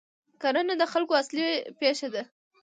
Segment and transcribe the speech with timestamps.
[0.41, 1.47] کرنه د خلکو اصلي
[1.79, 2.23] پیشه ده.